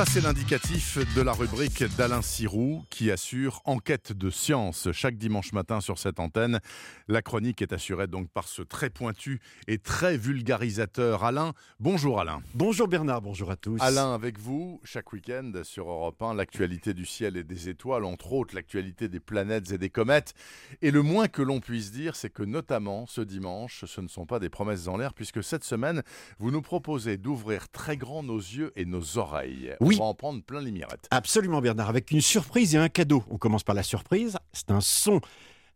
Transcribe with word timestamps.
Ça, 0.00 0.06
c'est 0.06 0.22
l'indicatif 0.22 0.96
de 1.14 1.20
la 1.20 1.34
rubrique 1.34 1.84
d'Alain 1.98 2.22
Sirou 2.22 2.84
qui 2.88 3.10
assure 3.10 3.60
Enquête 3.66 4.14
de 4.14 4.30
science 4.30 4.88
chaque 4.92 5.18
dimanche 5.18 5.52
matin 5.52 5.82
sur 5.82 5.98
cette 5.98 6.20
antenne. 6.20 6.60
La 7.06 7.20
chronique 7.20 7.60
est 7.60 7.74
assurée 7.74 8.06
donc 8.06 8.30
par 8.30 8.48
ce 8.48 8.62
très 8.62 8.88
pointu 8.88 9.40
et 9.68 9.76
très 9.76 10.16
vulgarisateur 10.16 11.22
Alain. 11.22 11.52
Bonjour 11.80 12.18
Alain. 12.18 12.40
Bonjour 12.54 12.88
Bernard, 12.88 13.20
bonjour 13.20 13.50
à 13.50 13.56
tous. 13.56 13.76
Alain, 13.82 14.14
avec 14.14 14.38
vous, 14.38 14.80
chaque 14.84 15.12
week-end 15.12 15.52
sur 15.64 15.90
Europe 15.90 16.22
1, 16.22 16.32
l'actualité 16.32 16.94
du 16.94 17.04
ciel 17.04 17.36
et 17.36 17.44
des 17.44 17.68
étoiles, 17.68 18.06
entre 18.06 18.32
autres 18.32 18.54
l'actualité 18.54 19.10
des 19.10 19.20
planètes 19.20 19.70
et 19.70 19.76
des 19.76 19.90
comètes. 19.90 20.32
Et 20.80 20.92
le 20.92 21.02
moins 21.02 21.28
que 21.28 21.42
l'on 21.42 21.60
puisse 21.60 21.92
dire, 21.92 22.16
c'est 22.16 22.30
que 22.30 22.42
notamment 22.42 23.04
ce 23.06 23.20
dimanche, 23.20 23.84
ce 23.84 24.00
ne 24.00 24.08
sont 24.08 24.24
pas 24.24 24.38
des 24.38 24.48
promesses 24.48 24.88
en 24.88 24.96
l'air, 24.96 25.12
puisque 25.12 25.44
cette 25.44 25.64
semaine, 25.64 26.02
vous 26.38 26.50
nous 26.50 26.62
proposez 26.62 27.18
d'ouvrir 27.18 27.68
très 27.68 27.98
grand 27.98 28.22
nos 28.22 28.38
yeux 28.38 28.72
et 28.76 28.86
nos 28.86 29.18
oreilles. 29.18 29.76
Oui. 29.80 29.89
On 29.96 30.04
va 30.04 30.04
en 30.10 30.14
prendre 30.14 30.42
plein 30.42 30.60
les 30.60 30.70
mirettes. 30.70 31.06
Absolument 31.10 31.60
Bernard, 31.60 31.88
avec 31.88 32.10
une 32.10 32.20
surprise 32.20 32.74
et 32.74 32.78
un 32.78 32.88
cadeau. 32.88 33.24
On 33.30 33.38
commence 33.38 33.62
par 33.62 33.74
la 33.74 33.82
surprise, 33.82 34.36
c'est 34.52 34.70
un 34.70 34.80
son 34.80 35.20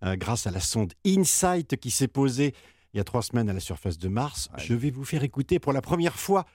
euh, 0.05 0.17
grâce 0.17 0.47
à 0.47 0.51
la 0.51 0.61
sonde 0.61 0.93
InSight 1.07 1.77
qui 1.77 1.91
s'est 1.91 2.09
posée 2.09 2.55
il 2.93 2.99
y 2.99 3.01
a 3.01 3.05
trois 3.05 3.23
semaines 3.23 3.51
à 3.51 3.53
la 3.53 3.61
surface 3.61 3.99
de 3.99 4.09
Mars. 4.09 4.49
Ouais. 4.53 4.63
Je 4.63 4.75
vais 4.75 4.91
vous 4.91 5.05
faire 5.05 5.25
écouter 5.25 5.59
pour 5.59 5.73
la 5.73 5.83
première 5.83 6.15
fois 6.15 6.47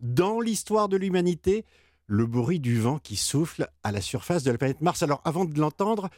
dans 0.00 0.40
l'histoire 0.40 0.88
de 0.88 0.96
l'humanité 0.96 1.64
le 2.06 2.24
bruit 2.24 2.60
du 2.60 2.80
vent 2.80 2.98
qui 2.98 3.16
souffle 3.16 3.68
à 3.82 3.92
la 3.92 4.00
surface 4.00 4.44
de 4.44 4.50
la 4.50 4.58
planète 4.58 4.80
Mars. 4.80 5.02
Alors 5.02 5.20
avant 5.24 5.44
de 5.44 5.58
l'entendre, 5.58 6.08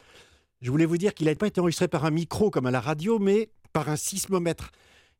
je 0.61 0.69
voulais 0.69 0.85
vous 0.85 0.97
dire 0.97 1.13
qu'il 1.13 1.27
n'a 1.27 1.35
pas 1.35 1.47
été 1.47 1.59
enregistré 1.59 1.87
par 1.87 2.05
un 2.05 2.11
micro 2.11 2.51
comme 2.51 2.67
à 2.67 2.71
la 2.71 2.79
radio, 2.79 3.17
mais 3.19 3.49
par 3.73 3.89
un 3.89 3.95
sismomètre. 3.95 4.71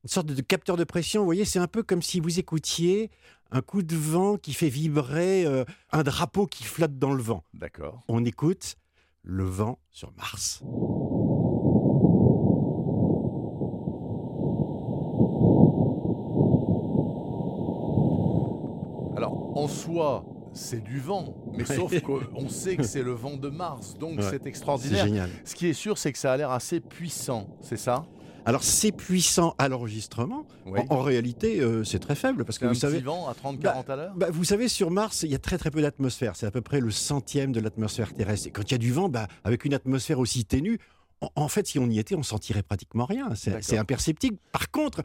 Une 0.04 0.10
sorte 0.10 0.28
de 0.28 0.41
capteur 0.41 0.78
de 0.78 0.84
pression, 0.84 1.22
vous 1.22 1.26
voyez, 1.26 1.46
c'est 1.46 1.60
un 1.60 1.68
peu 1.68 1.84
comme 1.84 2.02
si 2.02 2.20
vous 2.20 2.40
écoutiez 2.40 3.12
un 3.52 3.62
coup 3.62 3.84
de 3.84 3.96
vent 3.96 4.38
qui 4.38 4.54
fait 4.54 4.70
vibrer 4.70 5.46
euh, 5.46 5.64
un 5.91 6.04
drapeau 6.04 6.48
qui 6.48 6.64
flotte 6.64 6.98
dans 6.98 7.14
le 7.14 7.22
vent. 7.22 7.44
D'accord. 7.54 8.00
On 8.08 8.26
écoute 8.26 8.77
le 9.24 9.43
vent 9.43 9.77
sur 9.91 10.12
Mars. 10.13 10.63
Alors, 19.18 19.52
en 19.58 19.68
soi, 19.68 20.26
c'est 20.54 20.82
du 20.84 20.99
vent, 20.99 21.36
mais 21.54 21.68
Ouais. 21.70 21.76
sauf 21.76 22.02
qu'on 22.02 22.49
sait 22.49 22.76
que 22.77 22.84
c'est 22.84 23.04
le 23.04 23.12
vent 23.12 23.38
de 23.38 23.49
Mars, 23.49 23.96
donc 23.98 24.18
Ouais. 24.18 24.24
c'est 24.24 24.30
C'est 24.41 24.48
extraordinaire. 24.48 25.05
génial. 25.05 25.30
Ce 25.46 25.55
qui 25.55 25.68
est 25.68 25.74
sûr, 25.74 25.98
c'est 25.98 26.12
que 26.12 26.18
ça 26.18 26.32
a 26.34 26.38
l'air 26.38 26.52
assez 26.52 26.80
puissant, 26.80 27.48
c'est 27.62 27.77
ça? 27.77 28.04
Alors 28.45 28.63
c'est 28.63 28.91
puissant 28.91 29.55
à 29.57 29.67
l'enregistrement. 29.67 30.45
Oui. 30.65 30.79
En, 30.89 30.95
en 30.95 31.01
réalité, 31.01 31.59
euh, 31.59 31.84
c'est 31.84 31.99
très 31.99 32.15
faible 32.15 32.43
parce 32.43 32.57
que 32.57 32.65
un 32.65 32.70
vous 32.70 32.73
petit 32.73 32.81
savez, 32.81 32.99
vent 32.99 33.27
à 33.27 33.34
30-40 33.34 33.91
à 33.91 33.95
l'heure 33.95 34.13
bah, 34.15 34.27
vous 34.31 34.43
savez, 34.43 34.67
sur 34.67 34.89
Mars, 34.91 35.23
il 35.23 35.31
y 35.31 35.35
a 35.35 35.39
très 35.39 35.57
très 35.57 35.71
peu 35.71 35.81
d'atmosphère. 35.81 36.35
C'est 36.35 36.45
à 36.45 36.51
peu 36.51 36.62
près 36.62 36.79
le 36.79 36.91
centième 36.91 37.51
de 37.51 37.59
l'atmosphère 37.59 38.13
terrestre. 38.13 38.47
Et 38.47 38.51
quand 38.51 38.63
il 38.63 38.71
y 38.71 38.75
a 38.75 38.79
du 38.79 38.91
vent, 38.91 39.09
bah, 39.09 39.27
avec 39.43 39.65
une 39.65 39.73
atmosphère 39.73 40.19
aussi 40.19 40.45
ténue, 40.45 40.79
en, 41.21 41.29
en 41.35 41.47
fait, 41.47 41.67
si 41.67 41.77
on 41.77 41.89
y 41.89 41.99
était, 41.99 42.15
on 42.15 42.23
sentirait 42.23 42.63
pratiquement 42.63 43.05
rien. 43.05 43.29
C'est 43.35 43.77
imperceptible. 43.77 44.37
Par 44.51 44.71
contre, 44.71 45.03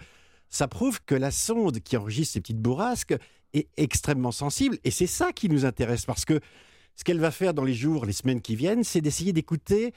ça 0.49 0.69
prouve 0.69 1.01
que 1.05 1.15
la 1.15 1.31
sonde 1.31 1.81
qui 1.81 1.97
enregistre 1.97 2.35
ces 2.35 2.41
petites 2.41 2.61
bourrasques 2.61 3.17
est 3.53 3.69
extrêmement 3.77 4.33
sensible. 4.33 4.79
Et 4.85 4.91
c'est 4.91 5.07
ça 5.07 5.33
qui 5.33 5.49
nous 5.49 5.65
intéresse 5.65 6.07
parce 6.07 6.25
que 6.25 6.41
ce 6.95 7.05
qu'elle 7.05 7.21
va 7.21 7.31
faire 7.31 7.53
dans 7.53 7.65
les 7.65 7.75
jours, 7.75 8.07
les 8.07 8.13
semaines 8.13 8.41
qui 8.41 8.57
viennent, 8.57 8.83
c'est 8.83 9.03
d'essayer 9.03 9.33
d'écouter 9.33 9.93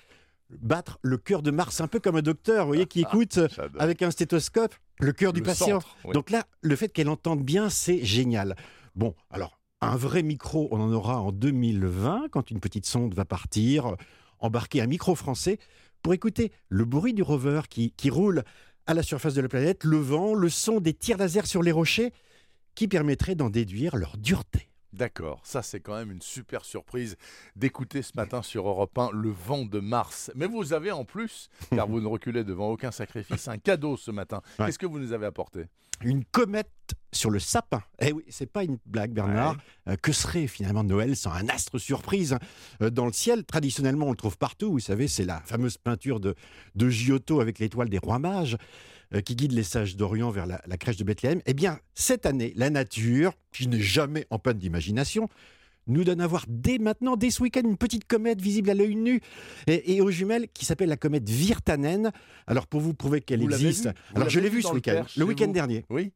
battre 0.49 0.99
le 1.01 1.17
cœur 1.17 1.41
de 1.41 1.51
Mars, 1.51 1.81
un 1.81 1.87
peu 1.87 1.99
comme 1.99 2.15
un 2.15 2.21
docteur, 2.21 2.65
vous 2.65 2.69
voyez, 2.71 2.85
qui 2.85 3.01
écoute 3.01 3.37
euh, 3.37 3.47
avec 3.77 4.01
un 4.01 4.11
stéthoscope 4.11 4.73
le 4.99 5.13
cœur 5.13 5.31
du 5.33 5.39
Le 5.39 5.45
patient. 5.45 5.79
centre, 5.79 5.95
oui. 6.03 6.13
Donc 6.13 6.29
là, 6.29 6.45
le 6.61 6.75
fait 6.75 6.89
qu'elle 6.89 7.09
entende 7.09 7.41
bien, 7.43 7.69
c'est 7.69 8.03
génial. 8.03 8.55
Bon, 8.95 9.15
alors, 9.29 9.59
un 9.81 9.95
vrai 9.95 10.23
micro, 10.23 10.67
on 10.71 10.81
en 10.81 10.91
aura 10.91 11.21
en 11.21 11.31
2020, 11.31 12.27
quand 12.31 12.51
une 12.51 12.59
petite 12.59 12.85
sonde 12.85 13.13
va 13.13 13.23
partir, 13.25 13.95
embarquer 14.39 14.81
un 14.81 14.87
micro 14.87 15.15
français 15.15 15.57
pour 16.01 16.13
écouter 16.13 16.51
le 16.67 16.85
bruit 16.85 17.13
du 17.13 17.23
rover 17.23 17.61
qui, 17.69 17.91
qui 17.91 18.09
roule 18.09 18.43
à 18.87 18.93
la 18.93 19.03
surface 19.03 19.35
de 19.35 19.41
la 19.41 19.47
planète, 19.47 19.83
le 19.83 19.97
vent, 19.97 20.33
le 20.33 20.49
son 20.49 20.79
des 20.79 20.93
tirs 20.93 21.17
laser 21.17 21.45
sur 21.45 21.61
les 21.61 21.71
rochers, 21.71 22.11
qui 22.75 22.87
permettrait 22.87 23.35
d'en 23.35 23.49
déduire 23.49 23.95
leur 23.95 24.17
dureté. 24.17 24.68
D'accord, 24.91 25.41
ça 25.43 25.61
c'est 25.61 25.79
quand 25.79 25.95
même 25.95 26.11
une 26.11 26.21
super 26.21 26.65
surprise 26.65 27.15
d'écouter 27.55 28.01
ce 28.01 28.13
matin 28.15 28.41
sur 28.41 28.67
Europe 28.67 28.97
1 28.97 29.11
le 29.13 29.29
vent 29.29 29.65
de 29.65 29.79
Mars. 29.79 30.31
Mais 30.35 30.47
vous 30.47 30.73
avez 30.73 30.91
en 30.91 31.05
plus, 31.05 31.49
car 31.69 31.87
vous 31.87 32.01
ne 32.01 32.07
reculez 32.07 32.43
devant 32.43 32.69
aucun 32.69 32.91
sacrifice, 32.91 33.47
un 33.47 33.57
cadeau 33.57 33.97
ce 33.97 34.09
matin. 34.09 34.41
Ouais. 34.57 34.65
Qu'est-ce 34.65 34.79
que 34.79 34.87
vous 34.87 34.99
nous 34.99 35.13
avez 35.13 35.27
apporté? 35.27 35.65
Une 36.01 36.25
comète 36.25 36.71
sur 37.11 37.29
le 37.29 37.39
sapin. 37.39 37.81
Eh 37.99 38.11
oui, 38.11 38.23
c'est 38.29 38.51
pas 38.51 38.63
une 38.63 38.77
blague, 38.85 39.11
Bernard. 39.11 39.57
Euh, 39.87 39.95
que 39.95 40.11
serait 40.11 40.47
finalement 40.47 40.83
Noël 40.83 41.15
sans 41.15 41.31
un 41.31 41.47
astre 41.49 41.79
surprise 41.79 42.37
euh, 42.81 42.89
dans 42.89 43.05
le 43.05 43.13
ciel? 43.13 43.45
Traditionnellement, 43.45 44.07
on 44.07 44.11
le 44.11 44.17
trouve 44.17 44.37
partout. 44.37 44.71
Vous 44.71 44.79
savez, 44.79 45.07
c'est 45.07 45.25
la 45.25 45.41
fameuse 45.41 45.77
peinture 45.77 46.19
de, 46.19 46.35
de 46.75 46.89
Giotto 46.89 47.41
avec 47.41 47.59
l'étoile 47.59 47.89
des 47.89 47.97
rois 47.97 48.19
mages 48.19 48.57
euh, 49.13 49.21
qui 49.21 49.35
guide 49.35 49.53
les 49.53 49.63
sages 49.63 49.95
d'Orient 49.95 50.29
vers 50.29 50.45
la, 50.45 50.61
la 50.67 50.77
crèche 50.77 50.97
de 50.97 51.03
Bethléem. 51.03 51.41
Eh 51.45 51.53
bien, 51.53 51.79
cette 51.95 52.25
année, 52.25 52.53
la 52.55 52.69
nature, 52.69 53.33
qui 53.51 53.67
n'est 53.67 53.81
jamais 53.81 54.27
en 54.29 54.37
panne 54.37 54.57
d'imagination, 54.59 55.29
nous 55.87 56.03
donne 56.03 56.21
à 56.21 56.27
voir 56.27 56.45
dès 56.47 56.77
maintenant, 56.77 57.15
dès 57.15 57.31
ce 57.31 57.41
week-end, 57.41 57.63
une 57.63 57.77
petite 57.77 58.05
comète 58.05 58.39
visible 58.39 58.69
à 58.69 58.75
l'œil 58.75 58.95
nu 58.95 59.21
et, 59.65 59.95
et 59.95 60.01
aux 60.01 60.11
jumelles 60.11 60.47
qui 60.53 60.63
s'appelle 60.63 60.89
la 60.89 60.97
comète 60.97 61.27
Virtanen. 61.27 62.11
Alors, 62.45 62.67
pour 62.67 62.81
vous 62.81 62.93
prouver 62.93 63.21
qu'elle 63.21 63.41
existe, 63.41 63.89
alors 64.13 64.29
je 64.29 64.39
l'ai 64.39 64.49
vue 64.49 64.61
ce 64.61 64.71
week-end, 64.71 65.03
le 65.17 65.25
week-end 65.25 65.47
dernier 65.47 65.85
Oui 65.89 66.11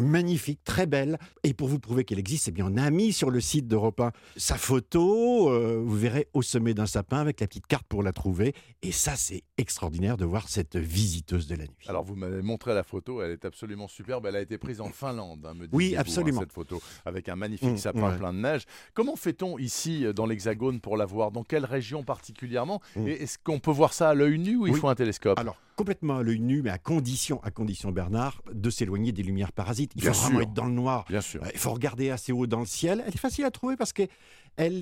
magnifique, 0.00 0.60
très 0.64 0.86
belle. 0.86 1.18
Et 1.42 1.54
pour 1.54 1.68
vous 1.68 1.78
prouver 1.78 2.04
qu'elle 2.04 2.18
existe, 2.18 2.48
eh 2.48 2.50
bien, 2.50 2.66
on 2.70 2.76
a 2.76 2.90
mis 2.90 3.12
sur 3.12 3.30
le 3.30 3.40
site 3.40 3.68
d'Europe 3.68 4.00
1 4.00 4.12
sa 4.36 4.56
photo. 4.56 5.50
euh, 5.50 5.80
vous 5.84 5.96
verrez 5.96 6.28
au 6.34 6.42
sommet 6.42 6.74
d'un 6.74 6.86
sapin 6.86 7.18
avec 7.18 7.40
la 7.40 7.46
petite 7.46 7.66
carte 7.66 7.86
pour 7.88 8.02
la 8.02 8.12
trouver. 8.12 8.54
Et 8.82 8.92
ça, 8.92 9.16
c'est 9.16 9.42
extraordinaire 9.58 10.16
de 10.16 10.24
voir 10.24 10.48
cette 10.48 10.76
visiteuse 10.76 11.46
de 11.46 11.54
la 11.56 11.64
nuit. 11.64 11.86
Alors 11.86 12.04
vous 12.04 12.16
m'avez 12.16 12.42
montré 12.42 12.74
la 12.74 12.82
photo, 12.82 13.22
elle 13.22 13.30
est 13.32 13.44
absolument 13.44 13.88
superbe. 13.88 14.26
Elle 14.26 14.36
a 14.36 14.40
été 14.40 14.58
prise 14.58 14.80
en 14.80 14.90
Finlande, 14.90 15.44
hein, 15.46 15.54
me 15.54 15.66
Oui, 15.72 15.94
hein, 15.96 16.00
absolument. 16.00 16.40
cette 16.40 16.52
photo, 16.52 16.80
avec 17.04 17.28
un 17.28 17.36
magnifique 17.36 17.64
Mm, 17.70 17.76
sapin 17.78 18.10
ouais. 18.10 18.18
plein 18.18 18.32
de 18.32 18.38
neige. 18.38 18.64
Comment 18.94 19.16
fait-on 19.16 19.58
ici, 19.58 20.04
euh, 20.04 20.12
dans 20.12 20.26
l'Hexagone, 20.26 20.80
pour 20.80 20.96
la 20.96 21.06
voir? 21.06 21.30
Dans 21.30 21.44
quelle 21.44 21.64
région 21.64 22.02
particulièrement? 22.04 22.80
Mm. 22.96 23.08
Et 23.08 23.22
est-ce 23.22 23.38
qu'on 23.42 23.58
peut 23.58 23.70
voir 23.70 23.92
ça 23.92 24.10
à 24.10 24.14
l'œil 24.14 24.38
nu 24.38 24.56
ou 24.56 24.66
il 24.66 24.72
Oui. 24.74 24.80
faut 24.80 24.88
un 24.88 24.94
télescope? 24.94 25.38
Alors, 25.38 25.56
complètement 25.76 26.16
à 26.18 26.22
l'œil 26.22 26.40
nu, 26.40 26.62
mais 26.62 26.70
à 26.70 26.78
condition, 26.78 27.42
à 27.42 27.50
condition, 27.50 27.90
Bernard, 27.92 28.42
de 28.52 28.70
s'éloigner 28.70 29.12
des 29.12 29.22
lumières 29.22 29.52
parasites. 29.52 29.92
Il 29.96 30.02
Bien 30.02 30.12
faut 30.12 30.22
vraiment 30.24 30.40
être 30.40 30.52
dans 30.52 30.66
le 30.66 30.72
noir. 30.72 31.04
Bien 31.08 31.20
sûr. 31.20 31.42
Euh, 31.42 31.48
Il 31.52 31.58
faut 31.58 31.72
regarder 31.72 32.10
assez 32.10 32.32
haut 32.32 32.46
dans 32.46 32.60
le 32.60 32.66
ciel. 32.66 33.02
Elle 33.06 33.14
est 33.14 33.18
facile 33.18 33.44
à 33.44 33.50
trouver 33.50 33.76
parce 33.76 33.92
qu'elle 33.92 34.08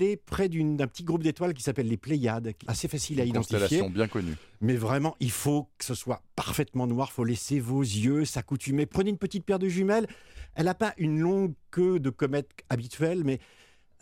est 0.03 0.17
près 0.17 0.49
d'un 0.49 0.87
petit 0.87 1.03
groupe 1.03 1.23
d'étoiles 1.23 1.53
qui 1.53 1.63
s'appelle 1.63 1.87
les 1.87 1.97
Pléiades, 1.97 2.53
assez 2.67 2.87
facile 2.87 3.19
à 3.19 3.23
Une 3.23 3.29
identifier. 3.29 3.59
constellation 3.59 3.89
bien 3.89 4.07
connue. 4.07 4.35
Mais 4.61 4.75
vraiment, 4.75 5.15
il 5.19 5.31
faut 5.31 5.67
que 5.77 5.85
ce 5.85 5.95
soit 5.95 6.21
parfaitement 6.35 6.87
noir. 6.87 7.09
Il 7.11 7.13
faut 7.15 7.23
laisser 7.25 7.59
vos 7.59 7.81
yeux 7.81 8.25
s'accoutumer. 8.25 8.85
Prenez 8.85 9.09
une 9.09 9.17
petite 9.17 9.45
paire 9.45 9.59
de 9.59 9.67
jumelles. 9.67 10.07
Elle 10.55 10.65
n'a 10.65 10.75
pas 10.75 10.93
une 10.97 11.19
longue 11.19 11.53
queue 11.71 11.99
de 11.99 12.09
comète 12.11 12.49
habituelle, 12.69 13.23
mais 13.23 13.39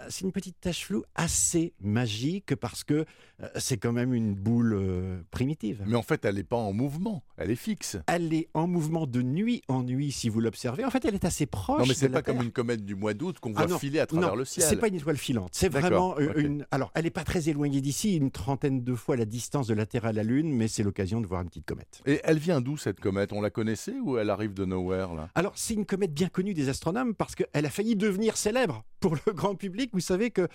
c'est 0.09 0.25
une 0.25 0.31
petite 0.31 0.59
tache 0.59 0.85
floue 0.85 1.03
assez 1.15 1.73
magique 1.79 2.55
parce 2.55 2.83
que 2.83 3.05
euh, 3.41 3.47
c'est 3.55 3.77
quand 3.77 3.91
même 3.91 4.13
une 4.13 4.33
boule 4.35 4.73
euh, 4.73 5.21
primitive. 5.31 5.83
Mais 5.85 5.95
en 5.95 6.03
fait, 6.03 6.25
elle 6.25 6.35
n'est 6.35 6.43
pas 6.43 6.57
en 6.57 6.73
mouvement, 6.73 7.23
elle 7.37 7.51
est 7.51 7.55
fixe. 7.55 7.97
Elle 8.07 8.33
est 8.33 8.49
en 8.53 8.67
mouvement 8.67 9.07
de 9.07 9.21
nuit 9.21 9.61
en 9.67 9.83
nuit 9.83 10.11
si 10.11 10.29
vous 10.29 10.39
l'observez. 10.39 10.85
En 10.85 10.89
fait, 10.89 11.05
elle 11.05 11.15
est 11.15 11.25
assez 11.25 11.45
proche. 11.45 11.79
Non, 11.79 11.85
mais 11.87 11.93
c'est 11.93 12.09
pas 12.09 12.21
comme 12.21 12.41
une 12.41 12.51
comète 12.51 12.85
du 12.85 12.95
mois 12.95 13.13
d'août 13.13 13.39
qu'on 13.39 13.53
Ah 13.55 13.61
voit 13.61 13.67
non, 13.67 13.79
filer 13.79 13.99
à 13.99 14.05
travers 14.05 14.29
non, 14.29 14.35
le 14.35 14.45
ciel. 14.45 14.65
C'est 14.67 14.77
pas 14.77 14.87
une 14.87 14.95
étoile 14.95 15.17
filante. 15.17 15.49
C'est 15.53 15.69
vraiment 15.69 16.15
euh, 16.19 16.33
une. 16.35 16.65
Alors, 16.71 16.91
elle 16.95 17.03
n'est 17.03 17.09
pas 17.09 17.23
très 17.23 17.49
éloignée 17.49 17.81
d'ici, 17.81 18.15
une 18.15 18.31
trentaine 18.31 18.83
de 18.83 18.95
fois 18.95 19.15
la 19.15 19.25
distance 19.25 19.67
de 19.67 19.73
la 19.73 19.85
Terre 19.85 20.05
à 20.05 20.13
la 20.13 20.23
Lune, 20.23 20.53
mais 20.53 20.67
c'est 20.67 20.83
l'occasion 20.83 21.21
de 21.21 21.27
voir 21.27 21.41
une 21.41 21.47
petite 21.49 21.65
comète. 21.65 22.01
Et 22.05 22.21
elle 22.23 22.39
vient 22.39 22.61
d'où 22.61 22.77
cette 22.77 22.99
comète? 22.99 23.33
On 23.33 23.41
la 23.41 23.49
connaissait 23.49 23.99
ou 24.03 24.17
elle 24.17 24.29
arrive 24.29 24.53
de 24.53 24.65
nowhere 24.65 25.13
là? 25.15 25.29
Alors, 25.35 25.53
c'est 25.55 25.73
une 25.73 25.85
comète 25.85 26.13
bien 26.13 26.29
connue 26.29 26.53
des 26.53 26.69
astronomes 26.69 27.15
parce 27.15 27.35
qu'elle 27.35 27.65
a 27.65 27.69
failli 27.69 27.95
devenir 27.95 28.37
célèbre 28.37 28.83
pour 29.01 29.15
le 29.25 29.33
grand 29.33 29.55
public. 29.55 29.89
Vous 29.93 29.99
savez 29.99 30.31
que 30.31 30.47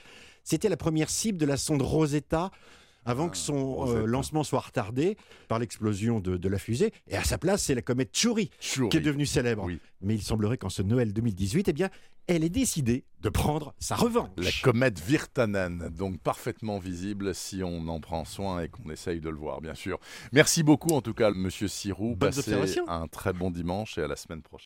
c'était 0.44 0.70
la 0.70 0.78
première 0.78 1.10
cible 1.10 1.36
de 1.38 1.44
la 1.44 1.58
sonde 1.58 1.82
Rosetta 1.82 2.50
avant 3.04 3.26
Ah, 3.26 3.30
que 3.30 3.36
son 3.36 3.86
euh, 3.88 4.04
lancement 4.06 4.42
soit 4.42 4.58
retardé 4.60 5.16
par 5.48 5.58
l'explosion 5.60 6.18
de, 6.18 6.36
de 6.36 6.48
la 6.48 6.58
fusée. 6.58 6.92
Et 7.08 7.16
à 7.16 7.22
sa 7.22 7.38
place, 7.38 7.62
c'est 7.62 7.74
la 7.74 7.82
comète 7.82 8.10
Chury 8.16 8.50
Chury. 8.58 8.88
qui 8.88 8.96
est 8.96 9.00
devenue 9.00 9.26
célèbre. 9.26 9.64
Oui. 9.64 9.78
Mais 10.00 10.14
il 10.14 10.22
semblerait 10.22 10.58
qu'en 10.58 10.70
ce 10.70 10.82
Noël 10.82 11.12
2018, 11.12 11.68
eh 11.68 11.72
bien, 11.72 11.88
elle 12.26 12.42
ait 12.42 12.48
décidé 12.48 13.04
de 13.22 13.28
prendre 13.28 13.74
sa 13.78 13.94
revanche. 13.94 14.30
La 14.38 14.50
comète 14.64 14.98
Virtanen, 15.00 15.88
donc 15.96 16.18
parfaitement 16.18 16.78
visible 16.80 17.32
si 17.34 17.62
on 17.62 17.86
en 17.86 18.00
prend 18.00 18.24
soin 18.24 18.62
et 18.62 18.68
qu'on 18.68 18.90
essaye 18.90 19.20
de 19.20 19.28
le 19.30 19.36
voir, 19.36 19.60
bien 19.60 19.74
sûr. 19.76 20.00
Merci 20.32 20.64
beaucoup 20.64 20.90
en 20.90 21.00
tout 21.00 21.14
cas, 21.14 21.30
monsieur 21.30 21.68
Sirou. 21.68 22.16
Bonne 22.16 22.30
Passez 22.30 22.40
observation. 22.40 22.88
un 22.88 23.06
très 23.06 23.32
bon 23.32 23.52
dimanche 23.52 23.96
et 23.98 24.02
à 24.02 24.08
la 24.08 24.16
semaine 24.16 24.42
prochaine. 24.42 24.54